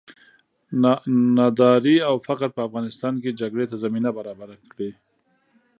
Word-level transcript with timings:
ناداري 1.37 1.97
او 2.09 2.15
فقر 2.27 2.49
په 2.55 2.61
افغانستان 2.67 3.13
کې 3.23 3.37
جګړې 3.41 3.65
ته 3.71 3.75
زمینه 3.83 4.09
برابره 4.17 4.55
کړې. 4.71 4.89